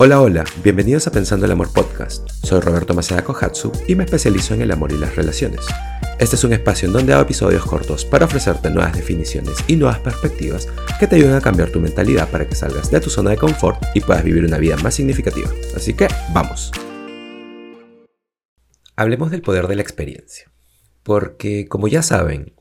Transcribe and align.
Hola, 0.00 0.20
hola, 0.20 0.44
bienvenidos 0.62 1.08
a 1.08 1.10
Pensando 1.10 1.44
el 1.44 1.50
Amor 1.50 1.72
Podcast. 1.72 2.28
Soy 2.44 2.60
Roberto 2.60 2.94
Maceda 2.94 3.24
Kohatsu 3.24 3.72
y 3.88 3.96
me 3.96 4.04
especializo 4.04 4.54
en 4.54 4.62
el 4.62 4.70
amor 4.70 4.92
y 4.92 4.96
las 4.96 5.16
relaciones. 5.16 5.66
Este 6.20 6.36
es 6.36 6.44
un 6.44 6.52
espacio 6.52 6.86
en 6.86 6.92
donde 6.92 7.12
hago 7.12 7.22
episodios 7.22 7.66
cortos 7.66 8.04
para 8.04 8.26
ofrecerte 8.26 8.70
nuevas 8.70 8.94
definiciones 8.94 9.56
y 9.66 9.74
nuevas 9.74 9.98
perspectivas 9.98 10.68
que 11.00 11.08
te 11.08 11.16
ayuden 11.16 11.34
a 11.34 11.40
cambiar 11.40 11.70
tu 11.70 11.80
mentalidad 11.80 12.30
para 12.30 12.48
que 12.48 12.54
salgas 12.54 12.92
de 12.92 13.00
tu 13.00 13.10
zona 13.10 13.30
de 13.30 13.38
confort 13.38 13.82
y 13.92 14.00
puedas 14.00 14.22
vivir 14.22 14.44
una 14.44 14.58
vida 14.58 14.76
más 14.76 14.94
significativa. 14.94 15.50
Así 15.74 15.94
que, 15.94 16.06
vamos. 16.32 16.70
Hablemos 18.94 19.32
del 19.32 19.42
poder 19.42 19.66
de 19.66 19.74
la 19.74 19.82
experiencia. 19.82 20.48
Porque, 21.02 21.66
como 21.66 21.88
ya 21.88 22.02
saben, 22.02 22.54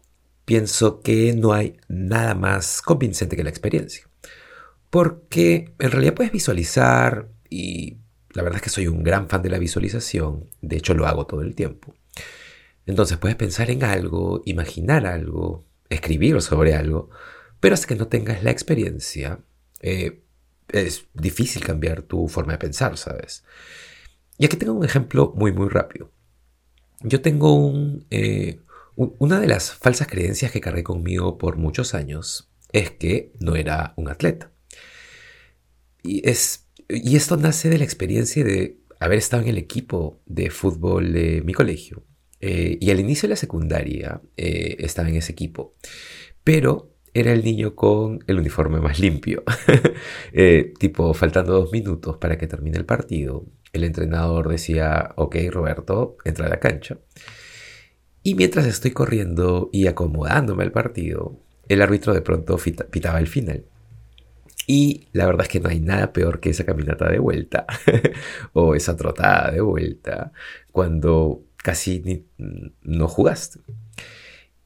pienso 0.44 1.02
que 1.02 1.36
no 1.36 1.54
hay 1.54 1.78
nada 1.88 2.34
más 2.34 2.82
convincente 2.82 3.36
que 3.36 3.44
la 3.44 3.52
experiencia. 3.52 4.08
Porque 4.90 5.74
en 5.80 5.92
realidad 5.92 6.14
puedes 6.14 6.32
visualizar 6.32 7.29
y 7.50 7.97
la 8.32 8.43
verdad 8.43 8.57
es 8.57 8.64
que 8.64 8.69
soy 8.69 8.87
un 8.87 9.04
gran 9.04 9.29
fan 9.29 9.42
de 9.42 9.50
la 9.50 9.57
visualización, 9.57 10.50
de 10.61 10.78
hecho 10.78 10.93
lo 10.93 11.07
hago 11.07 11.25
todo 11.25 11.42
el 11.42 11.55
tiempo. 11.55 11.96
Entonces 12.86 13.18
puedes 13.18 13.36
pensar 13.36 13.69
en 13.69 13.83
algo, 13.83 14.42
imaginar 14.46 15.05
algo, 15.05 15.65
escribir 15.89 16.41
sobre 16.41 16.74
algo, 16.74 17.10
pero 17.60 17.74
hasta 17.74 17.88
que 17.88 17.96
no 17.96 18.07
tengas 18.07 18.43
la 18.43 18.52
experiencia, 18.52 19.39
eh, 19.82 20.24
es 20.69 21.07
difícil 21.14 21.64
cambiar 21.64 22.04
tu 22.04 22.28
forma 22.28 22.54
de 22.54 22.60
pensar, 22.60 22.97
¿sabes? 22.97 23.43
Y 24.38 24.46
aquí 24.46 24.57
tengo 24.57 24.74
un 24.74 24.86
ejemplo 24.86 25.33
muy, 25.36 25.52
muy 25.52 25.69
rápido. 25.69 26.11
Yo 27.02 27.21
tengo 27.21 27.54
un, 27.55 28.05
eh, 28.10 28.60
una 28.96 29.39
de 29.39 29.47
las 29.47 29.74
falsas 29.74 30.07
creencias 30.07 30.52
que 30.52 30.61
cargué 30.61 30.83
conmigo 30.83 31.38
por 31.38 31.57
muchos 31.57 31.93
años 31.93 32.50
es 32.72 32.91
que 32.91 33.33
no 33.39 33.55
era 33.55 33.94
un 33.95 34.09
atleta. 34.09 34.52
Y, 36.03 36.27
es, 36.27 36.67
y 36.89 37.16
esto 37.16 37.38
nace 37.38 37.69
de 37.69 37.77
la 37.77 37.83
experiencia 37.83 38.44
de 38.44 38.80
haber 38.99 39.17
estado 39.19 39.43
en 39.43 39.49
el 39.49 39.57
equipo 39.57 40.21
de 40.25 40.49
fútbol 40.49 41.13
de 41.13 41.41
mi 41.44 41.53
colegio. 41.53 42.03
Eh, 42.39 42.77
y 42.79 42.91
al 42.91 42.99
inicio 42.99 43.27
de 43.27 43.31
la 43.31 43.35
secundaria 43.35 44.21
eh, 44.38 44.75
estaba 44.79 45.09
en 45.09 45.16
ese 45.16 45.31
equipo. 45.31 45.75
Pero 46.44 46.94
era 47.13 47.33
el 47.33 47.44
niño 47.44 47.75
con 47.75 48.19
el 48.27 48.38
uniforme 48.39 48.79
más 48.79 48.99
limpio. 48.99 49.44
Eh, 50.33 50.73
tipo, 50.77 51.13
faltando 51.13 51.53
dos 51.53 51.71
minutos 51.71 52.17
para 52.17 52.38
que 52.38 52.45
termine 52.47 52.77
el 52.77 52.85
partido, 52.85 53.45
el 53.73 53.83
entrenador 53.83 54.49
decía, 54.49 55.13
ok, 55.16 55.35
Roberto, 55.49 56.17
entra 56.25 56.45
a 56.45 56.49
la 56.49 56.59
cancha. 56.59 56.99
Y 58.22 58.35
mientras 58.35 58.66
estoy 58.67 58.91
corriendo 58.91 59.69
y 59.72 59.88
acomodándome 59.88 60.63
al 60.63 60.72
partido, 60.72 61.39
el 61.67 61.81
árbitro 61.81 62.13
de 62.13 62.22
pronto 62.22 62.57
pitaba 62.91 63.19
el 63.19 63.27
final. 63.27 63.66
Y 64.69 65.07
la 65.13 65.25
verdad 65.25 65.43
es 65.43 65.49
que 65.49 65.61
no 65.61 65.69
hay 65.69 65.79
nada 65.79 66.11
peor 66.11 66.41
que 66.41 66.49
esa 66.49 66.65
caminata 66.65 67.09
de 67.09 67.19
vuelta 67.19 67.65
o 68.53 68.75
esa 68.75 68.97
trotada 68.97 69.49
de 69.51 69.61
vuelta 69.61 70.33
cuando 70.73 71.45
casi 71.55 72.25
no 72.83 73.07
jugaste. 73.07 73.61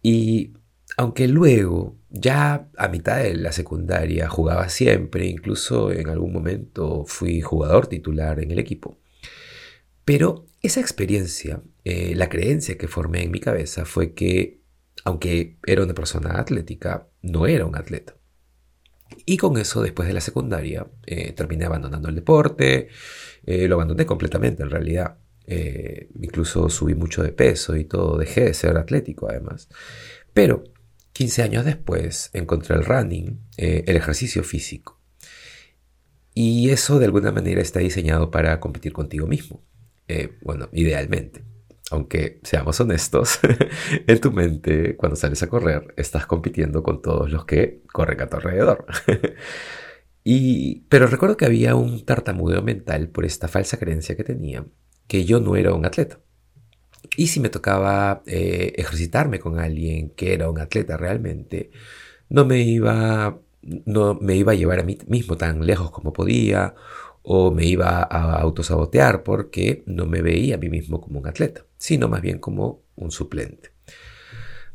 Y 0.01 0.53
aunque 0.97 1.27
luego, 1.27 1.97
ya 2.09 2.67
a 2.77 2.87
mitad 2.87 3.19
de 3.19 3.35
la 3.35 3.51
secundaria, 3.51 4.27
jugaba 4.27 4.69
siempre, 4.69 5.27
incluso 5.27 5.91
en 5.91 6.09
algún 6.09 6.33
momento 6.33 7.05
fui 7.05 7.41
jugador 7.41 7.85
titular 7.87 8.39
en 8.39 8.51
el 8.51 8.59
equipo. 8.59 8.97
Pero 10.03 10.45
esa 10.63 10.79
experiencia, 10.79 11.61
eh, 11.85 12.13
la 12.15 12.27
creencia 12.27 12.77
que 12.77 12.87
formé 12.87 13.23
en 13.23 13.31
mi 13.31 13.39
cabeza 13.39 13.85
fue 13.85 14.13
que, 14.13 14.61
aunque 15.05 15.57
era 15.65 15.83
una 15.83 15.93
persona 15.93 16.39
atlética, 16.39 17.07
no 17.21 17.45
era 17.47 17.65
un 17.65 17.75
atleta. 17.75 18.15
Y 19.25 19.37
con 19.37 19.57
eso, 19.57 19.81
después 19.81 20.07
de 20.07 20.13
la 20.13 20.21
secundaria, 20.21 20.87
eh, 21.05 21.33
terminé 21.33 21.65
abandonando 21.65 22.09
el 22.09 22.15
deporte, 22.15 22.89
eh, 23.45 23.67
lo 23.67 23.75
abandoné 23.75 24.05
completamente 24.05 24.63
en 24.63 24.69
realidad. 24.69 25.17
Eh, 25.47 26.09
incluso 26.21 26.69
subí 26.69 26.95
mucho 26.95 27.23
de 27.23 27.31
peso 27.31 27.75
y 27.75 27.85
todo, 27.85 28.17
dejé 28.17 28.45
de 28.45 28.53
ser 28.53 28.77
atlético 28.77 29.29
además. 29.29 29.69
Pero 30.33 30.63
15 31.13 31.43
años 31.43 31.65
después 31.65 32.29
encontré 32.33 32.75
el 32.75 32.85
running, 32.85 33.39
el 33.57 33.95
ejercicio 33.95 34.43
físico. 34.43 34.99
Y 36.33 36.69
eso 36.69 36.99
de 36.99 37.05
alguna 37.05 37.31
manera 37.31 37.61
está 37.61 37.79
diseñado 37.79 38.31
para 38.31 38.59
competir 38.59 38.93
contigo 38.93 39.27
mismo. 39.27 39.61
bueno, 40.41 40.69
idealmente. 40.73 41.50
Aunque 41.91 42.39
seamos 42.43 42.79
honestos, 42.79 43.39
en 44.07 44.19
tu 44.21 44.31
mente, 44.31 44.95
cuando 44.95 45.17
sales 45.17 45.43
a 45.43 45.47
correr, 45.47 45.93
estás 45.97 46.25
compitiendo 46.25 46.83
con 46.83 47.01
todos 47.01 47.29
los 47.29 47.45
que 47.45 47.81
corren 47.91 48.21
a 48.21 48.27
tu 48.27 48.37
alrededor. 48.37 48.85
y, 50.23 50.81
pero 50.89 51.07
recuerdo 51.07 51.35
que 51.37 51.45
había 51.45 51.75
un 51.75 52.05
tartamudeo 52.05 52.61
mental 52.61 53.09
por 53.09 53.25
esta 53.25 53.49
falsa 53.49 53.77
creencia 53.77 54.15
que 54.15 54.23
tenía, 54.23 54.65
que 55.07 55.25
yo 55.25 55.41
no 55.41 55.57
era 55.57 55.73
un 55.73 55.85
atleta. 55.85 56.19
Y 57.17 57.27
si 57.27 57.39
me 57.41 57.49
tocaba 57.49 58.23
eh, 58.25 58.73
ejercitarme 58.77 59.39
con 59.39 59.59
alguien 59.59 60.11
que 60.11 60.33
era 60.33 60.49
un 60.49 60.59
atleta 60.59 60.95
realmente, 60.95 61.71
no 62.29 62.45
me 62.45 62.61
iba, 62.61 63.37
no 63.61 64.13
me 64.15 64.35
iba 64.37 64.53
a 64.53 64.55
llevar 64.55 64.79
a 64.79 64.83
mí 64.83 64.97
mismo 65.07 65.35
tan 65.35 65.65
lejos 65.65 65.91
como 65.91 66.13
podía, 66.13 66.73
o 67.23 67.51
me 67.51 67.65
iba 67.65 68.01
a 68.01 68.39
autosabotear 68.39 69.23
porque 69.23 69.83
no 69.85 70.05
me 70.05 70.21
veía 70.21 70.55
a 70.55 70.57
mí 70.57 70.69
mismo 70.69 71.01
como 71.01 71.19
un 71.19 71.27
atleta, 71.27 71.65
sino 71.77 72.07
más 72.07 72.21
bien 72.21 72.39
como 72.39 72.83
un 72.95 73.11
suplente. 73.11 73.71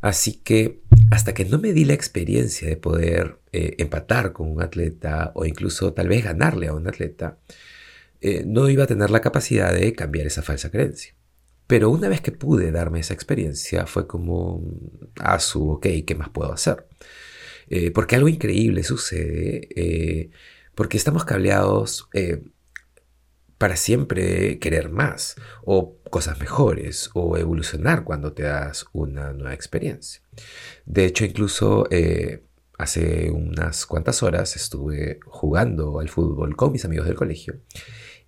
Así 0.00 0.40
que 0.44 0.82
hasta 1.10 1.34
que 1.34 1.44
no 1.44 1.58
me 1.58 1.72
di 1.72 1.84
la 1.84 1.94
experiencia 1.94 2.68
de 2.68 2.76
poder 2.76 3.40
eh, 3.52 3.74
empatar 3.78 4.32
con 4.32 4.50
un 4.50 4.62
atleta 4.62 5.32
o 5.34 5.44
incluso 5.44 5.92
tal 5.92 6.08
vez 6.08 6.24
ganarle 6.24 6.68
a 6.68 6.74
un 6.74 6.86
atleta, 6.86 7.38
eh, 8.20 8.44
no 8.46 8.68
iba 8.68 8.84
a 8.84 8.86
tener 8.86 9.10
la 9.10 9.20
capacidad 9.20 9.72
de 9.72 9.92
cambiar 9.94 10.26
esa 10.26 10.42
falsa 10.42 10.70
creencia. 10.70 11.14
Pero 11.66 11.90
una 11.90 12.08
vez 12.08 12.20
que 12.20 12.32
pude 12.32 12.70
darme 12.70 13.00
esa 13.00 13.14
experiencia 13.14 13.86
fue 13.86 14.06
como, 14.06 14.62
ah, 15.18 15.40
su, 15.40 15.70
ok, 15.70 15.86
¿qué 16.06 16.14
más 16.16 16.28
puedo 16.28 16.52
hacer? 16.52 16.86
Eh, 17.68 17.90
porque 17.90 18.14
algo 18.14 18.28
increíble 18.28 18.84
sucede 18.84 20.30
porque 20.76 20.98
estamos 20.98 21.24
cableados 21.24 22.08
eh, 22.12 22.44
para 23.58 23.76
siempre 23.76 24.58
querer 24.58 24.90
más 24.90 25.34
o 25.64 25.96
cosas 26.10 26.38
mejores 26.38 27.10
o 27.14 27.36
evolucionar 27.38 28.04
cuando 28.04 28.34
te 28.34 28.42
das 28.42 28.84
una 28.92 29.32
nueva 29.32 29.54
experiencia. 29.54 30.20
De 30.84 31.06
hecho, 31.06 31.24
incluso 31.24 31.86
eh, 31.90 32.44
hace 32.78 33.30
unas 33.30 33.86
cuantas 33.86 34.22
horas 34.22 34.54
estuve 34.54 35.18
jugando 35.24 35.98
al 35.98 36.10
fútbol 36.10 36.54
con 36.54 36.72
mis 36.72 36.84
amigos 36.84 37.06
del 37.06 37.16
colegio 37.16 37.62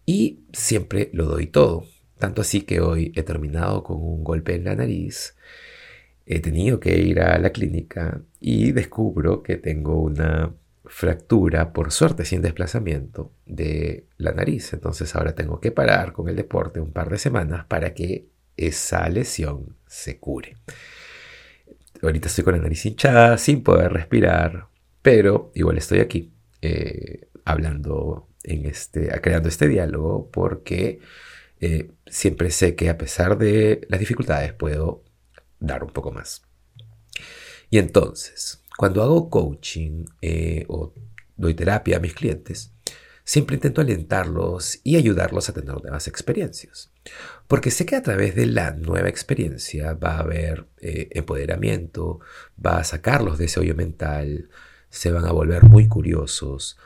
y 0.06 0.41
siempre 0.53 1.10
lo 1.12 1.26
doy 1.26 1.48
todo. 1.48 1.84
Tanto 2.16 2.41
así 2.41 2.62
que 2.62 2.81
hoy 2.81 3.12
he 3.14 3.22
terminado 3.22 3.84
con 3.84 3.98
un 3.98 4.25
golpe 4.25 4.54
en 4.54 4.64
la 4.64 4.75
nariz, 4.75 5.37
he 6.25 6.41
tenido 6.41 6.81
que 6.81 6.98
ir 6.98 7.20
a 7.20 7.38
la 7.38 7.50
clínica 7.50 8.22
y 8.41 8.72
descubro 8.72 9.42
que 9.42 9.56
tengo 9.58 10.00
una 10.00 10.54
fractura, 10.88 11.72
por 11.72 11.93
suerte 11.93 12.25
sin 12.25 12.43
desplazamiento, 12.43 13.32
de 13.47 14.06
la 14.16 14.32
nariz. 14.32 14.72
Entonces 14.72 15.15
ahora 15.15 15.34
tengo 15.34 15.60
que 15.60 15.71
parar 15.71 16.12
con 16.12 16.28
el 16.28 16.37
deporte 16.37 16.81
un 16.81 16.93
par 16.93 17.10
de 17.10 17.19
semanas 17.19 17.66
para 17.66 17.94
que 17.94 18.26
esa 18.56 19.09
lesión 19.09 19.76
se 19.87 20.19
cure. 20.19 20.56
Ahorita 22.03 22.28
estoy 22.28 22.44
con 22.44 22.54
la 22.54 22.62
nariz 22.62 22.84
hinchada, 22.87 23.38
sin 23.38 23.62
poder 23.62 23.93
respirar, 23.93 24.69
pero 25.03 25.50
igual 25.54 25.78
estoy 25.78 26.00
aquí 26.00 26.32
eh, 26.62 27.28
hablando 27.44 28.28
en 28.43 28.66
este, 28.66 29.09
creando 29.20 29.49
este 29.49 29.69
diálogo 29.69 30.31
porque 30.31 31.00
eh, 31.60 31.91
siempre 32.06 32.50
sé 32.50 32.76
que 32.76 32.88
a 32.88 32.99
pesar 32.99 33.37
de 33.37 33.87
las 33.88 34.00
dificultades 34.00 34.53
puedo 34.53 35.03
dar 35.59 35.82
un 35.82 35.91
poco 35.91 36.12
más. 36.12 36.43
Y 37.70 37.78
entonces, 37.78 38.62
cuando 38.78 39.03
hago 39.03 39.28
coaching 39.28 40.05
eh, 40.22 40.65
o 40.69 40.94
doy 41.37 41.53
terapia 41.55 41.97
a 41.97 42.00
mis 42.00 42.15
clientes, 42.15 42.72
siempre 43.25 43.56
intento 43.56 43.81
alentarlos 43.81 44.79
y 44.85 44.94
ayudarlos 44.94 45.49
a 45.49 45.52
tener 45.52 45.75
nuevas 45.82 46.06
experiencias. 46.06 46.93
Porque 47.49 47.73
sé 47.73 47.85
que 47.87 47.97
a 47.97 48.05
través 48.05 48.37
de 48.37 48.47
la 48.47 48.70
nueva 48.70 49.08
experiencia 49.08 49.94
va 49.94 50.12
a 50.12 50.20
haber 50.20 50.69
eh, 50.81 51.08
empoderamiento, 51.11 52.20
va 52.64 52.79
a 52.79 52.85
sacarlos 52.85 53.37
de 53.37 53.47
ese 53.47 53.58
hoyo 53.58 53.75
mental, 53.75 54.49
se 54.91 55.11
van 55.11 55.25
a 55.25 55.32
volver 55.32 55.64
muy 55.64 55.88
curiosos. 55.88 56.79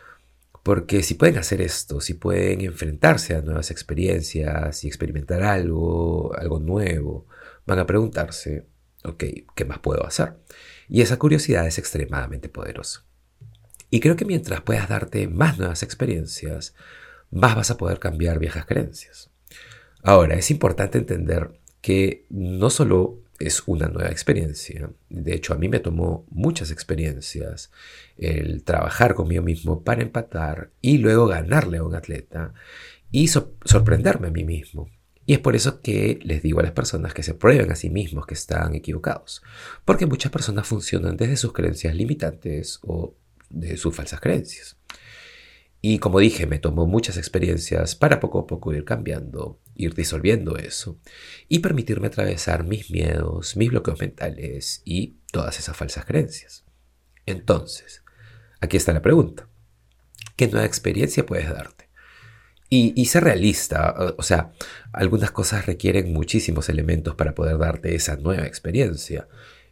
Porque 0.62 1.02
si 1.02 1.12
pueden 1.12 1.36
hacer 1.36 1.60
esto, 1.60 2.00
si 2.00 2.14
pueden 2.14 2.62
enfrentarse 2.62 3.36
a 3.36 3.42
nuevas 3.42 3.70
experiencias 3.70 4.82
y 4.82 4.88
experimentar 4.88 5.42
algo, 5.42 6.34
algo 6.38 6.58
nuevo, 6.58 7.26
van 7.66 7.80
a 7.80 7.86
preguntarse, 7.86 8.71
ok, 9.04 9.24
¿qué 9.54 9.64
más 9.64 9.78
puedo 9.78 10.06
hacer? 10.06 10.34
Y 10.88 11.02
esa 11.02 11.18
curiosidad 11.18 11.66
es 11.66 11.78
extremadamente 11.78 12.48
poderosa. 12.48 13.04
Y 13.90 14.00
creo 14.00 14.16
que 14.16 14.24
mientras 14.24 14.62
puedas 14.62 14.88
darte 14.88 15.28
más 15.28 15.58
nuevas 15.58 15.82
experiencias, 15.82 16.74
más 17.30 17.54
vas 17.54 17.70
a 17.70 17.76
poder 17.76 17.98
cambiar 17.98 18.38
viejas 18.38 18.66
creencias. 18.66 19.30
Ahora, 20.02 20.34
es 20.34 20.50
importante 20.50 20.98
entender 20.98 21.60
que 21.80 22.26
no 22.30 22.70
solo 22.70 23.22
es 23.38 23.62
una 23.66 23.88
nueva 23.88 24.10
experiencia. 24.10 24.90
De 25.08 25.34
hecho, 25.34 25.52
a 25.52 25.58
mí 25.58 25.68
me 25.68 25.80
tomó 25.80 26.24
muchas 26.30 26.70
experiencias 26.70 27.70
el 28.16 28.62
trabajar 28.64 29.14
conmigo 29.14 29.42
mismo 29.42 29.82
para 29.82 30.02
empatar 30.02 30.70
y 30.80 30.98
luego 30.98 31.26
ganarle 31.26 31.78
a 31.78 31.84
un 31.84 31.94
atleta 31.94 32.54
y 33.10 33.28
sorprenderme 33.28 34.28
a 34.28 34.32
mí 34.32 34.44
mismo. 34.44 34.88
Y 35.24 35.34
es 35.34 35.38
por 35.38 35.54
eso 35.54 35.80
que 35.80 36.18
les 36.22 36.42
digo 36.42 36.60
a 36.60 36.64
las 36.64 36.72
personas 36.72 37.14
que 37.14 37.22
se 37.22 37.34
prueben 37.34 37.70
a 37.70 37.76
sí 37.76 37.90
mismos 37.90 38.26
que 38.26 38.34
están 38.34 38.74
equivocados. 38.74 39.42
Porque 39.84 40.06
muchas 40.06 40.32
personas 40.32 40.66
funcionan 40.66 41.16
desde 41.16 41.36
sus 41.36 41.52
creencias 41.52 41.94
limitantes 41.94 42.80
o 42.82 43.14
de 43.50 43.76
sus 43.76 43.94
falsas 43.94 44.20
creencias. 44.20 44.76
Y 45.84 45.98
como 45.98 46.20
dije, 46.20 46.46
me 46.46 46.60
tomó 46.60 46.86
muchas 46.86 47.16
experiencias 47.16 47.96
para 47.96 48.20
poco 48.20 48.38
a 48.38 48.46
poco 48.46 48.72
ir 48.72 48.84
cambiando, 48.84 49.60
ir 49.74 49.94
disolviendo 49.94 50.56
eso 50.56 51.00
y 51.48 51.58
permitirme 51.58 52.06
atravesar 52.06 52.64
mis 52.64 52.90
miedos, 52.90 53.56
mis 53.56 53.70
bloqueos 53.70 53.98
mentales 53.98 54.82
y 54.84 55.18
todas 55.32 55.58
esas 55.58 55.76
falsas 55.76 56.04
creencias. 56.04 56.64
Entonces, 57.26 58.04
aquí 58.60 58.76
está 58.76 58.92
la 58.92 59.02
pregunta. 59.02 59.48
¿Qué 60.36 60.46
nueva 60.46 60.66
experiencia 60.66 61.26
puedes 61.26 61.48
darte? 61.48 61.81
Y, 62.74 63.04
ser 63.04 63.24
realista, 63.24 64.14
o 64.16 64.22
sea, 64.22 64.52
algunas 64.94 65.30
cosas 65.30 65.66
requieren 65.66 66.10
muchísimos 66.14 66.70
elementos 66.70 67.14
para 67.14 67.34
poder 67.34 67.58
darte 67.58 67.94
esa 67.94 68.16
nueva 68.16 68.46
experiencia. 68.46 69.28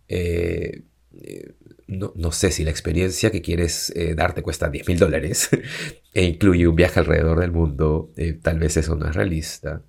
Eh, 0.06 0.82
eh, 1.14 1.54
no, 1.86 2.30
sé 2.30 2.50
si 2.50 2.62
la 2.62 2.70
experiencia 2.70 3.30
que 3.30 3.40
quieres 3.40 3.90
eh, 3.96 4.14
darte 4.14 4.42
cuesta 4.42 4.68
10 4.68 4.86
mil 4.86 4.98
dólares 4.98 5.48
e 6.12 6.24
incluye 6.24 6.68
un 6.68 6.76
viaje 6.76 7.00
alrededor 7.00 7.40
del 7.40 7.52
mundo, 7.52 8.12
tal 8.42 8.58
vez 8.58 8.76
eso 8.76 8.94
no 8.96 9.08
es 9.08 9.16
realista. 9.16 9.82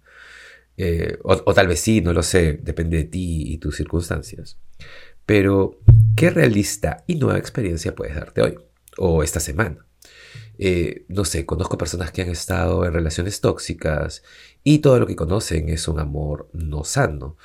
O, 1.24 1.34
o, 1.34 1.54
tal 1.54 1.68
vez 1.68 1.82
sí, 1.82 2.00
no 2.00 2.14
lo 2.14 2.24
sé, 2.24 2.60
depende 2.64 2.96
de 2.96 3.04
ti 3.04 3.44
y 3.52 3.58
tus 3.58 3.76
circunstancias. 3.76 4.58
Pero, 5.26 5.82
¿qué 6.16 6.30
realista 6.30 7.04
y 7.08 7.16
nueva 7.16 7.40
experiencia 7.40 7.94
puedes 7.94 8.16
darte 8.16 8.42
hoy 8.42 8.56
o 8.98 9.22
esta 9.22 9.42
semana? 9.42 9.86
Eh, 10.64 11.06
no 11.08 11.26
sé, 11.26 11.44
conozco 11.48 11.76
personas 11.76 12.12
que 12.12 12.22
han 12.22 12.30
estado 12.30 12.86
en 12.86 12.94
relaciones 12.94 13.42
tóxicas 13.42 14.22
y 14.64 14.78
todo 14.78 15.00
lo 15.00 15.08
que 15.08 15.16
conocen 15.16 15.70
es 15.70 15.88
un 15.88 16.00
amor 16.00 16.52
no 16.54 16.84
sano. 16.84 17.36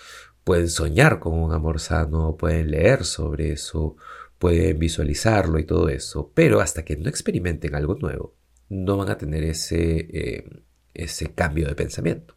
Pueden 0.44 0.68
soñar 0.68 1.18
con 1.18 1.32
un 1.32 1.52
amor 1.54 1.80
sano, 1.80 2.36
pueden 2.36 2.72
leer 2.72 3.06
sobre 3.06 3.52
eso, 3.52 3.96
pueden 4.38 4.78
visualizarlo 4.78 5.58
y 5.58 5.64
todo 5.64 5.88
eso, 5.88 6.30
pero 6.34 6.60
hasta 6.60 6.84
que 6.84 6.98
no 6.98 7.08
experimenten 7.08 7.74
algo 7.74 7.94
nuevo, 7.94 8.34
no 8.68 8.98
van 8.98 9.08
a 9.08 9.16
tener 9.16 9.44
ese, 9.44 10.08
eh, 10.12 10.44
ese 10.92 11.32
cambio 11.32 11.68
de 11.68 11.74
pensamiento. 11.74 12.36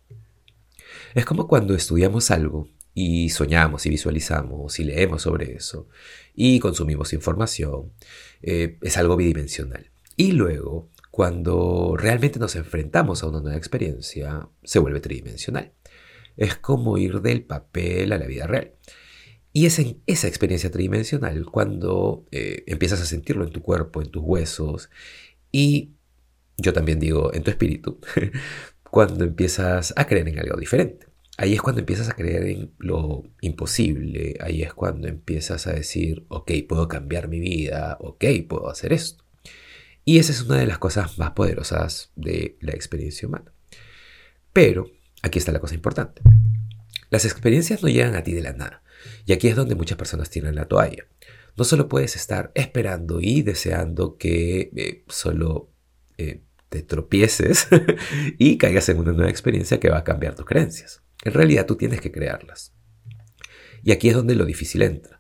Es 1.14 1.26
como 1.26 1.46
cuando 1.46 1.76
estudiamos 1.76 2.32
algo 2.32 2.70
y 2.94 3.30
soñamos 3.32 3.86
y 3.86 3.90
visualizamos 3.90 4.80
y 4.80 4.86
leemos 4.86 5.24
sobre 5.24 5.56
eso 5.56 5.90
y 6.34 6.58
consumimos 6.62 7.12
información. 7.12 7.92
Eh, 8.42 8.78
es 8.82 8.96
algo 8.96 9.18
bidimensional. 9.18 9.89
Y 10.20 10.34
luego, 10.34 10.90
cuando 11.12 11.96
realmente 11.98 12.40
nos 12.40 12.58
enfrentamos 12.58 13.24
a 13.24 13.28
una 13.28 13.40
nueva 13.40 13.56
experiencia, 13.56 14.50
se 14.66 14.80
vuelve 14.80 15.00
tridimensional. 15.00 15.72
Es 16.36 16.58
como 16.58 16.98
ir 16.98 17.22
del 17.22 17.46
papel 17.46 18.12
a 18.12 18.18
la 18.18 18.26
vida 18.26 18.46
real. 18.46 18.74
Y 19.54 19.66
es 19.66 19.80
en 19.80 20.04
esa 20.08 20.28
experiencia 20.28 20.72
tridimensional 20.72 21.46
cuando 21.46 22.28
eh, 22.32 22.66
empiezas 22.68 23.00
a 23.00 23.06
sentirlo 23.06 23.46
en 23.46 23.54
tu 23.54 23.62
cuerpo, 23.62 24.02
en 24.02 24.12
tus 24.12 24.22
huesos 24.22 24.90
y 25.54 25.94
yo 26.58 26.74
también 26.74 27.00
digo 27.00 27.34
en 27.34 27.44
tu 27.44 27.52
espíritu, 27.52 28.02
cuando 28.92 29.24
empiezas 29.24 29.94
a 29.96 30.06
creer 30.06 30.28
en 30.28 30.40
algo 30.40 30.60
diferente. 30.60 31.08
Ahí 31.38 31.54
es 31.54 31.62
cuando 31.62 31.80
empiezas 31.80 32.10
a 32.10 32.14
creer 32.14 32.44
en 32.44 32.74
lo 32.78 33.24
imposible, 33.40 34.36
ahí 34.42 34.64
es 34.64 34.74
cuando 34.74 35.08
empiezas 35.08 35.66
a 35.66 35.72
decir, 35.72 36.26
ok, 36.28 36.52
puedo 36.68 36.90
cambiar 36.90 37.30
mi 37.30 37.40
vida, 37.40 37.96
ok, 38.02 38.26
puedo 38.50 38.70
hacer 38.70 38.92
esto. 38.92 39.29
Y 40.10 40.18
esa 40.18 40.32
es 40.32 40.42
una 40.42 40.58
de 40.58 40.66
las 40.66 40.80
cosas 40.80 41.20
más 41.20 41.34
poderosas 41.34 42.12
de 42.16 42.58
la 42.62 42.72
experiencia 42.72 43.28
humana. 43.28 43.54
Pero 44.52 44.90
aquí 45.22 45.38
está 45.38 45.52
la 45.52 45.60
cosa 45.60 45.76
importante. 45.76 46.24
Las 47.12 47.26
experiencias 47.26 47.84
no 47.84 47.90
llegan 47.90 48.16
a 48.16 48.24
ti 48.24 48.34
de 48.34 48.42
la 48.42 48.54
nada. 48.54 48.82
Y 49.28 49.34
aquí 49.34 49.50
es 49.50 49.56
donde 49.56 49.76
muchas 49.76 50.00
personas 50.00 50.32
tiran 50.32 50.56
la 50.56 50.66
toalla. 50.66 51.06
No 51.56 51.64
solo 51.64 51.88
puedes 51.88 52.16
estar 52.16 52.52
esperando 52.56 53.22
y 53.22 53.44
deseando 53.44 54.18
que 54.18 54.72
eh, 54.76 55.04
solo 55.10 55.70
eh, 56.18 56.42
te 56.70 56.82
tropieces 56.82 57.68
y 58.40 58.58
caigas 58.58 58.90
en 58.90 58.98
una 58.98 59.12
nueva 59.12 59.30
experiencia 59.30 59.80
que 59.80 59.92
va 59.92 60.00
a 60.00 60.04
cambiar 60.04 60.34
tus 60.34 60.48
creencias. 60.48 61.04
En 61.24 61.34
realidad 61.34 61.68
tú 61.68 61.76
tienes 61.76 62.02
que 62.02 62.12
crearlas. 62.12 62.74
Y 63.84 63.92
aquí 63.92 64.10
es 64.10 64.16
donde 64.16 64.34
lo 64.34 64.46
difícil 64.46 64.82
entra 64.82 65.19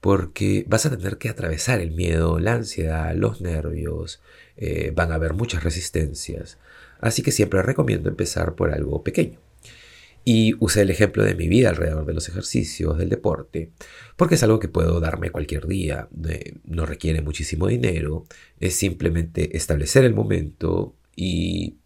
porque 0.00 0.64
vas 0.68 0.86
a 0.86 0.96
tener 0.96 1.18
que 1.18 1.28
atravesar 1.28 1.80
el 1.80 1.90
miedo, 1.90 2.38
la 2.38 2.54
ansiedad, 2.54 3.14
los 3.14 3.40
nervios, 3.40 4.20
eh, 4.56 4.92
van 4.94 5.12
a 5.12 5.16
haber 5.16 5.34
muchas 5.34 5.64
resistencias, 5.64 6.58
así 7.00 7.22
que 7.22 7.32
siempre 7.32 7.62
recomiendo 7.62 8.08
empezar 8.08 8.54
por 8.54 8.72
algo 8.72 9.02
pequeño. 9.02 9.38
Y 10.24 10.54
usé 10.60 10.82
el 10.82 10.90
ejemplo 10.90 11.24
de 11.24 11.34
mi 11.34 11.48
vida 11.48 11.70
alrededor 11.70 12.04
de 12.04 12.12
los 12.12 12.28
ejercicios, 12.28 12.98
del 12.98 13.08
deporte, 13.08 13.70
porque 14.16 14.34
es 14.34 14.42
algo 14.42 14.58
que 14.58 14.68
puedo 14.68 15.00
darme 15.00 15.30
cualquier 15.30 15.66
día, 15.66 16.08
no 16.64 16.86
requiere 16.86 17.22
muchísimo 17.22 17.66
dinero, 17.68 18.24
es 18.60 18.76
simplemente 18.76 19.56
establecer 19.56 20.04
el 20.04 20.14
momento 20.14 20.94
y 21.16 21.78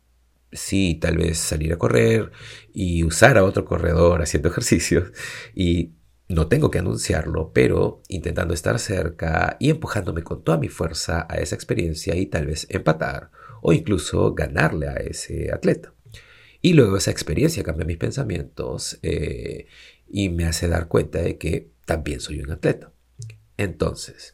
sí, 0.53 0.99
tal 1.01 1.19
vez 1.19 1.39
salir 1.39 1.73
a 1.73 1.79
correr 1.79 2.31
y 2.75 3.05
usar 3.05 3.39
a 3.39 3.45
otro 3.45 3.65
corredor 3.65 4.23
haciendo 4.23 4.49
ejercicios 4.51 5.13
y 5.55 5.91
no 6.29 6.49
tengo 6.49 6.71
que 6.71 6.79
anunciarlo, 6.79 7.53
pero 7.53 8.03
intentando 8.09 8.55
estar 8.55 8.79
cerca 8.79 9.57
y 9.61 9.71
empujándome 9.71 10.23
con 10.23 10.43
toda 10.43 10.59
mi 10.59 10.69
fuerza 10.69 11.27
a 11.29 11.37
esa 11.37 11.55
experiencia 11.55 12.15
y 12.17 12.27
tal 12.27 12.47
vez 12.47 12.67
empatar 12.71 13.31
o 13.61 13.73
incluso 13.73 14.35
ganarle 14.35 14.89
a 14.89 14.95
ese 14.95 15.53
atleta. 15.53 15.95
Y 16.61 16.75
luego 16.75 16.97
esa 16.97 17.11
experiencia 17.11 17.65
cambia 17.65 17.85
mis 17.85 17.97
pensamientos 17.97 18.99
eh, 19.03 19.67
y 20.09 20.29
me 20.29 20.45
hace 20.45 20.69
dar 20.69 20.89
cuenta 20.89 21.21
de 21.21 21.37
que 21.37 21.71
también 21.85 22.21
soy 22.21 22.41
un 22.41 22.53
atleta. 22.53 22.93
Entonces, 23.57 24.33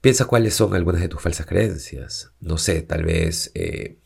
piensa 0.00 0.24
cuáles 0.24 0.54
son 0.54 0.74
algunas 0.74 1.02
de 1.02 1.08
tus 1.08 1.20
falsas 1.20 1.46
creencias. 1.46 2.32
No 2.40 2.58
sé, 2.58 2.82
tal 2.82 3.04
vez 3.04 3.50
eh, 3.54 3.98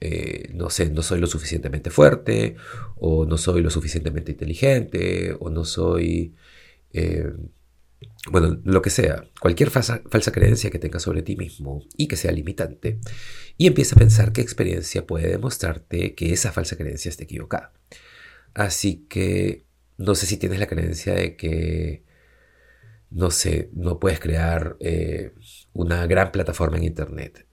eh, 0.00 0.50
no 0.54 0.70
sé, 0.70 0.90
no 0.90 1.02
soy 1.02 1.20
lo 1.20 1.26
suficientemente 1.26 1.90
fuerte, 1.90 2.56
o 2.96 3.24
no 3.26 3.38
soy 3.38 3.62
lo 3.62 3.70
suficientemente 3.70 4.32
inteligente, 4.32 5.34
o 5.40 5.50
no 5.50 5.64
soy, 5.64 6.34
eh, 6.92 7.32
bueno, 8.30 8.60
lo 8.64 8.82
que 8.82 8.90
sea, 8.90 9.24
cualquier 9.40 9.70
falsa, 9.70 10.02
creencia 10.32 10.70
que 10.70 10.78
tengas 10.78 11.02
sobre 11.02 11.22
ti 11.22 11.36
mismo 11.36 11.82
y 11.96 12.08
que 12.08 12.16
sea 12.16 12.32
limitante, 12.32 12.98
y 13.56 13.66
empieza 13.66 13.94
a 13.94 13.98
pensar 13.98 14.32
qué 14.32 14.42
experiencia 14.42 15.06
puede 15.06 15.28
demostrarte 15.28 16.14
que 16.14 16.32
esa 16.32 16.52
falsa 16.52 16.76
creencia 16.76 17.08
está 17.08 17.24
equivocada. 17.24 17.72
Así 18.54 19.06
que 19.08 19.64
no 19.98 20.14
sé 20.14 20.26
si 20.26 20.36
tienes 20.36 20.60
la 20.60 20.66
creencia 20.66 21.14
de 21.14 21.36
que, 21.36 22.04
no 23.10 23.30
sé, 23.30 23.70
no 23.72 23.98
puedes 23.98 24.20
crear 24.20 24.76
eh, 24.80 25.32
una 25.72 26.06
gran 26.06 26.32
plataforma 26.32 26.76
en 26.76 26.84
Internet 26.84 27.46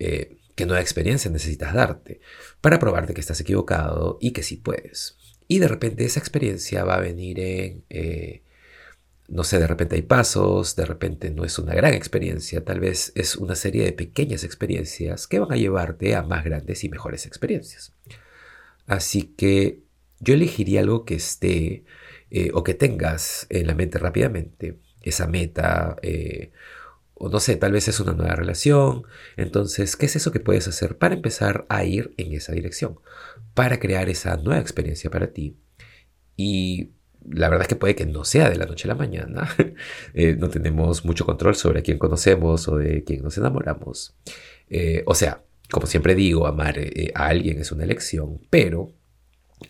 qué 0.56 0.66
nueva 0.66 0.82
experiencia 0.82 1.32
necesitas 1.32 1.74
darte 1.74 2.22
para 2.62 2.80
probarte 2.80 3.14
que 3.14 3.22
estás 3.22 3.40
equivocado 3.42 4.18
y 4.22 4.32
que 4.32 4.44
sí 4.44 4.58
puedes. 4.58 5.18
Y 5.48 5.60
de 5.60 5.68
repente 5.68 6.06
esa 6.06 6.20
experiencia 6.20 6.84
va 6.84 6.96
a 6.96 7.02
venir 7.02 7.40
en, 7.40 7.84
eh, 7.90 8.44
no 9.28 9.44
sé, 9.44 9.60
de 9.60 9.68
repente 9.68 9.96
hay 9.96 10.02
pasos, 10.02 10.76
de 10.76 10.86
repente 10.86 11.32
no 11.32 11.46
es 11.46 11.58
una 11.58 11.74
gran 11.74 11.94
experiencia, 11.94 12.64
tal 12.64 12.80
vez 12.80 13.12
es 13.16 13.36
una 13.36 13.56
serie 13.56 13.84
de 13.84 13.94
pequeñas 13.94 14.44
experiencias 14.44 15.28
que 15.28 15.40
van 15.40 15.52
a 15.52 15.58
llevarte 15.58 16.16
a 16.16 16.24
más 16.24 16.44
grandes 16.44 16.84
y 16.84 16.90
mejores 16.90 17.26
experiencias. 17.26 17.94
Así 18.86 19.34
que 19.38 19.80
yo 20.20 20.34
elegiría 20.34 20.82
algo 20.82 21.06
que 21.06 21.16
esté 21.16 21.84
eh, 22.32 22.52
o 22.54 22.64
que 22.64 22.74
tengas 22.74 23.48
en 23.50 23.68
la 23.68 23.76
mente 23.76 23.98
rápidamente, 23.98 24.80
esa 25.02 25.28
meta, 25.28 25.98
eh, 26.02 26.52
o 27.24 27.30
no 27.30 27.40
sé, 27.40 27.56
tal 27.56 27.72
vez 27.72 27.88
es 27.88 28.02
una 28.02 28.12
nueva 28.12 28.36
relación. 28.36 29.04
Entonces, 29.38 29.96
¿qué 29.96 30.08
es 30.08 30.18
eso 30.18 30.34
que 30.34 30.42
puedes 30.42 30.68
hacer 30.68 30.98
para 30.98 31.16
empezar 31.16 31.66
a 31.70 31.86
ir 31.86 32.14
en 32.18 32.34
esa 32.34 32.52
dirección? 32.52 33.00
Para 33.54 33.80
crear 33.80 34.10
esa 34.10 34.36
nueva 34.36 34.60
experiencia 34.60 35.10
para 35.10 35.28
ti. 35.28 35.56
Y 36.36 36.90
la 37.26 37.48
verdad 37.48 37.62
es 37.62 37.70
que 37.70 37.78
puede 37.78 37.96
que 37.96 38.06
no 38.06 38.26
sea 38.26 38.50
de 38.50 38.58
la 38.58 38.66
noche 38.66 38.90
a 38.90 38.94
la 38.94 38.96
mañana. 38.96 39.50
Eh, 40.14 40.36
no 40.38 40.50
tenemos 40.50 41.06
mucho 41.06 41.26
control 41.26 41.56
sobre 41.56 41.80
a 41.80 41.82
quién 41.82 41.98
conocemos 41.98 42.68
o 42.68 42.76
de 42.76 43.06
quién 43.06 43.24
nos 43.24 43.38
enamoramos. 43.38 44.16
Eh, 44.70 45.04
o 45.06 45.16
sea, 45.16 45.44
como 45.72 45.88
siempre 45.88 46.16
digo, 46.16 46.46
amar 46.46 46.78
eh, 46.78 47.12
a 47.16 47.28
alguien 47.28 47.60
es 47.60 47.72
una 47.72 47.86
elección, 47.86 48.42
pero 48.50 48.92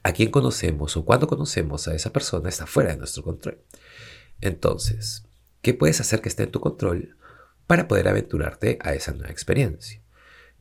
a 0.02 0.12
quién 0.12 0.32
conocemos 0.32 0.98
o 0.98 1.06
cuando 1.06 1.28
conocemos 1.28 1.88
a 1.88 1.94
esa 1.94 2.12
persona 2.12 2.50
está 2.50 2.66
fuera 2.66 2.90
de 2.90 2.98
nuestro 2.98 3.22
control. 3.22 3.60
Entonces, 4.42 5.24
¿qué 5.62 5.76
puedes 5.76 6.02
hacer 6.02 6.20
que 6.20 6.30
esté 6.30 6.44
en 6.44 6.52
tu 6.52 6.60
control 6.60 7.16
para 7.68 7.88
poder 7.88 8.08
aventurarte 8.08 8.78
a 8.82 8.94
esa 8.94 9.14
nueva 9.14 9.32
experiencia. 9.32 10.02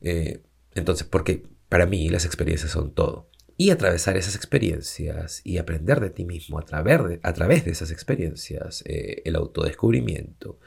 Eh, 0.01 0.41
entonces, 0.75 1.07
porque 1.07 1.43
para 1.69 1.85
mí 1.85 2.09
las 2.09 2.25
experiencias 2.25 2.71
son 2.71 2.93
todo. 2.93 3.29
y 3.55 3.69
atravesar 3.69 4.17
esas 4.17 4.35
experiencias 4.35 5.41
y 5.43 5.59
aprender 5.59 5.99
de 5.99 6.09
ti 6.09 6.25
mismo 6.25 6.57
a 6.57 6.65
través 6.65 7.03
de, 7.07 7.19
a 7.21 7.33
través 7.33 7.63
de 7.65 7.71
esas 7.71 7.91
experiencias, 7.91 8.83
eh, 8.87 9.21
el 9.25 9.35
autodescubrimiento. 9.35 10.59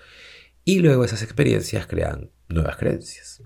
Y 0.64 0.78
luego 0.78 1.04
esas 1.04 1.22
experiencias 1.22 1.86
crean 1.88 2.30
nuevas 2.48 2.76
creencias. 2.76 3.42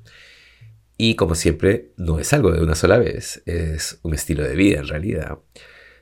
Y 0.98 1.14
como 1.16 1.34
siempre, 1.34 1.92
no 1.96 2.18
es 2.18 2.32
algo 2.34 2.52
de 2.52 2.62
una 2.62 2.74
sola 2.74 2.98
vez, 2.98 3.42
es 3.46 3.98
un 4.02 4.12
estilo 4.12 4.44
de 4.44 4.54
vida 4.54 4.80
en 4.80 4.88
realidad. 4.88 5.38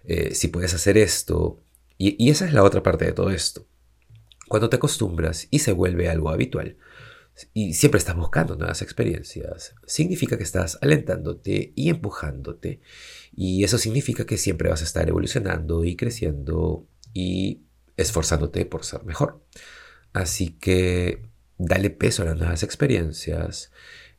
Eh, 0.05 0.35
si 0.35 0.49
puedes 0.49 0.75
hacer 0.75 0.99
esto, 0.99 1.63
y, 1.97 2.17
y 2.23 2.31
esa 2.31 2.45
es 2.45 2.53
la 2.53 2.65
otra 2.65 2.83
parte 2.83 3.05
de 3.05 3.13
todo 3.13 3.31
esto, 3.31 3.68
cuando 4.49 4.69
te 4.69 4.77
acostumbras 4.77 5.49
y 5.51 5.61
se 5.61 5.73
vuelve 5.73 6.09
algo 6.09 6.31
habitual, 6.31 6.77
y 7.55 7.75
siempre 7.75 7.99
estás 7.99 8.17
buscando 8.17 8.57
nuevas 8.57 8.83
experiencias, 8.83 9.75
significa 9.87 10.37
que 10.37 10.43
estás 10.43 10.79
alentándote 10.83 11.73
y 11.77 11.89
empujándote. 11.91 12.81
Y 13.33 13.63
eso 13.63 13.79
significa 13.79 14.27
que 14.27 14.37
siempre 14.39 14.69
vas 14.69 14.81
a 14.81 14.85
estar 14.85 15.09
evolucionando 15.09 15.85
y 15.85 15.95
creciendo 15.95 16.87
y 17.15 17.63
esforzándote 17.97 18.65
por 18.67 18.85
ser 18.85 19.05
mejor. 19.05 19.45
Así 20.13 20.51
que 20.59 21.23
dale 21.59 21.91
peso 21.91 22.23
a 22.23 22.27
las 22.27 22.37
nuevas 22.37 22.63
experiencias, 22.63 23.71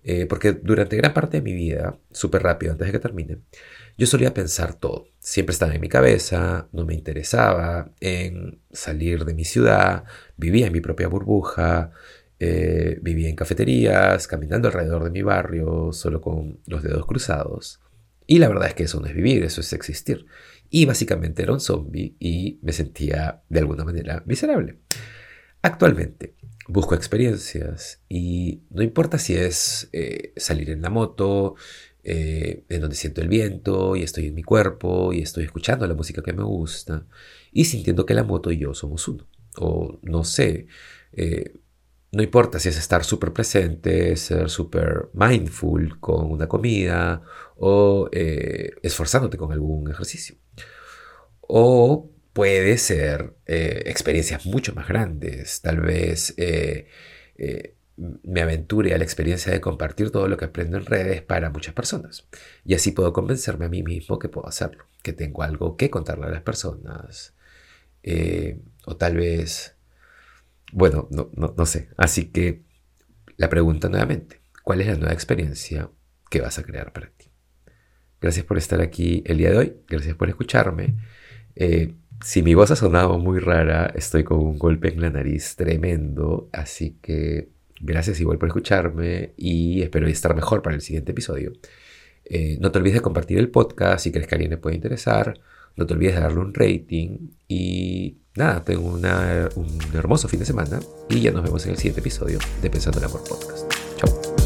eh, 0.04 0.26
porque 0.26 0.54
durante 0.54 0.96
gran 0.96 1.14
parte 1.14 1.38
de 1.38 1.44
mi 1.44 1.54
vida, 1.54 1.98
súper 2.12 2.44
rápido 2.44 2.72
antes 2.72 2.88
de 2.88 2.92
que 2.92 3.00
termine, 3.00 3.40
yo 3.98 4.08
solía 4.08 4.34
pensar 4.34 4.76
todo. 4.76 5.08
Siempre 5.20 5.52
estaba 5.54 5.74
en 5.74 5.82
mi 5.82 5.90
cabeza, 5.90 6.70
no 6.72 6.86
me 6.86 6.94
interesaba 6.94 7.92
en 8.00 8.62
salir 8.72 9.26
de 9.26 9.34
mi 9.34 9.44
ciudad, 9.44 10.06
vivía 10.38 10.68
en 10.68 10.74
mi 10.74 10.80
propia 10.80 11.10
burbuja, 11.10 11.92
eh, 12.40 12.98
vivía 13.02 13.28
en 13.28 13.36
cafeterías, 13.36 14.28
caminando 14.28 14.70
alrededor 14.70 15.04
de 15.04 15.10
mi 15.12 15.22
barrio, 15.22 15.92
solo 15.92 16.22
con 16.22 16.60
los 16.66 16.82
dedos 16.82 17.06
cruzados. 17.06 17.82
Y 18.26 18.40
la 18.40 18.48
verdad 18.48 18.70
es 18.70 18.76
que 18.76 18.84
eso 18.84 19.02
no 19.02 19.08
es 19.08 19.14
vivir, 19.14 19.44
eso 19.44 19.60
es 19.60 19.74
existir. 19.74 20.26
Y 20.70 20.86
básicamente 20.86 21.42
era 21.44 21.52
un 21.52 21.60
zombie 21.60 22.16
y 22.20 22.60
me 22.62 22.72
sentía 22.72 23.42
de 23.50 23.60
alguna 23.60 23.84
manera 23.84 24.24
miserable. 24.26 24.78
Actualmente 25.62 26.36
busco 26.70 26.96
experiencias 26.96 28.02
y 28.08 28.62
no 28.70 28.82
importa 28.82 29.18
si 29.18 29.36
es 29.36 29.90
eh, 29.92 30.34
salir 30.38 30.70
en 30.70 30.82
la 30.82 30.90
moto, 30.90 31.56
eh, 32.04 32.64
en 32.70 32.82
donde 32.82 32.96
siento 32.96 33.22
el 33.22 33.28
viento 33.28 33.96
y 33.96 34.04
estoy 34.04 34.28
en 34.28 34.36
mi 34.36 34.44
cuerpo 34.44 35.12
y 35.12 35.22
estoy 35.22 35.44
escuchando 35.44 35.86
la 35.86 35.96
música 35.96 36.22
que 36.24 36.34
me 36.34 36.44
gusta 36.44 37.06
y 37.52 37.66
sintiendo 37.66 38.06
que 38.06 38.14
la 38.14 38.24
moto 38.24 38.52
y 38.52 38.60
yo 38.60 38.74
somos 38.74 39.08
uno. 39.08 39.28
O 39.58 40.00
no 40.04 40.24
sé, 40.24 40.68
no 42.12 42.24
importa 42.24 42.60
si 42.60 42.70
es 42.70 42.78
estar 42.78 43.04
súper 43.04 43.34
presente, 43.34 44.16
ser 44.16 44.50
súper 44.50 45.10
mindful 45.14 46.00
con 46.00 46.32
una 46.32 46.48
comida 46.48 47.22
o 47.58 48.10
eh, 48.12 48.72
esforzándote 48.82 49.38
con 49.38 49.52
algún 49.52 49.90
ejercicio. 49.92 50.36
O 51.42 52.10
puede 52.34 52.78
ser 52.78 53.36
eh, 53.46 53.84
experiencias 53.86 54.46
mucho 54.46 54.74
más 54.76 54.88
grandes. 54.88 55.62
Tal 55.62 55.80
vez 55.80 56.34
eh, 56.38 56.88
me 58.24 58.42
aventure 58.42 58.94
a 58.94 58.98
la 58.98 59.04
experiencia 59.04 59.52
de 59.52 59.62
compartir 59.62 60.12
todo 60.12 60.28
lo 60.28 60.38
que 60.38 60.46
aprendo 60.46 60.78
en 60.78 60.86
redes 60.86 61.22
para 61.22 61.50
muchas 61.50 61.74
personas. 61.74 62.28
Y 62.66 62.74
así 62.76 62.92
puedo 62.92 63.14
convencerme 63.14 63.66
a 63.66 63.70
mí 63.70 63.84
mismo 63.84 64.20
que 64.20 64.30
puedo 64.30 64.48
hacerlo, 64.48 64.86
que 65.04 65.14
tengo 65.14 65.44
algo 65.44 65.78
que 65.78 65.90
contarle 65.90 66.28
a 66.28 66.30
las 66.30 66.42
personas. 66.42 67.34
o 68.86 68.98
tal 68.98 69.18
vez 69.18 69.76
bueno, 70.72 71.08
no, 71.12 71.32
no, 71.36 71.66
sé. 71.66 71.90
Así 71.98 72.26
que 72.32 72.64
la 73.38 73.50
pregunta 73.50 73.90
nuevamente, 73.90 74.42
¿cuál 74.64 74.82
es 74.82 74.88
la 74.88 74.96
nueva 74.96 75.14
experiencia 75.14 75.90
que 76.30 76.42
vas 76.42 76.60
a 76.60 76.64
crear 76.64 76.94
para 76.94 77.10
ti? 77.10 77.28
Gracias 78.22 78.46
por 78.46 78.58
estar 78.58 78.82
aquí 78.82 79.24
el 79.26 79.38
día 79.38 79.52
de 79.52 79.58
hoy, 79.58 79.78
gracias 79.88 80.16
por 80.16 80.30
escucharme. 80.30 80.98
Eh, 81.56 81.96
si 82.24 82.44
mi 82.44 82.54
voz 82.54 82.72
ha 82.72 82.76
sonado 82.76 83.18
muy 83.18 83.40
rara, 83.40 83.92
estoy 83.96 84.24
con 84.24 84.40
un 84.40 84.60
golpe 84.60 84.90
en 84.90 85.02
la 85.02 85.10
nariz 85.10 85.56
tremendo, 85.56 86.50
así 86.52 86.98
que 87.02 87.50
gracias 87.80 88.20
igual 88.20 88.38
por 88.38 88.50
escucharme 88.50 89.34
y 89.38 89.82
espero 89.82 90.08
estar 90.08 90.36
mejor 90.36 90.62
para 90.62 90.76
el 90.76 90.82
siguiente 90.82 91.12
episodio. 91.12 91.54
Eh, 92.26 92.58
no 92.60 92.72
te 92.72 92.80
olvides 92.80 92.96
de 92.96 93.02
compartir 93.02 93.38
el 93.40 93.50
podcast 93.50 94.04
si 94.04 94.12
crees 94.12 94.28
que 94.28 94.36
alguien 94.36 94.52
le 94.52 94.58
puede 94.58 94.76
interesar. 94.76 95.40
No 95.76 95.86
te 95.86 95.94
olvides 95.94 96.16
de 96.16 96.22
darle 96.22 96.40
un 96.40 96.54
rating 96.54 97.30
y 97.48 98.18
nada, 98.36 98.64
tengo 98.64 98.86
un 98.90 99.06
hermoso 99.94 100.28
fin 100.28 100.40
de 100.40 100.46
semana 100.46 100.80
y 101.10 101.22
ya 101.22 101.32
nos 101.32 101.44
vemos 101.44 101.66
en 101.66 101.72
el 101.72 101.78
siguiente 101.78 102.02
episodio 102.02 102.40
de 102.62 102.70
Pensando 102.70 103.00
en 103.00 103.06
Amor 103.06 103.24
Podcast. 103.24 103.72
Chao. 103.98 104.39